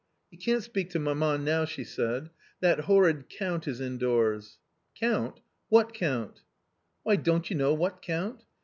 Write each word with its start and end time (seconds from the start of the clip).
.<£You 0.33 0.41
can't 0.43 0.63
speak 0.63 0.89
to 0.89 0.99
mamma 0.99 1.37
now," 1.37 1.63
she 1.63 1.83
said; 1.83 2.31
"that 2.59 2.79
horrid 2.85 3.29
\y^ 3.29 3.37
/Count 3.37 3.67
is 3.67 3.79
indoors." 3.79 4.57
^ 5.01 5.07
^CountJ 5.07 5.41
whajr> 5.71 6.21
in 6.23 6.27
t? 6.29 6.41
""Why, 7.03 7.15
don't 7.17 7.47
you 7.51 7.55
know 7.55 7.75
what 7.75 8.01
Count 8.01 8.43